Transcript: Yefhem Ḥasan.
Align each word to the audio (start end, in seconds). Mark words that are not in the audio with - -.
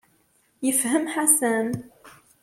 Yefhem 0.65 1.05
Ḥasan. 1.13 1.67